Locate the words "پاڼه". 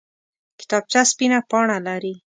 1.49-1.77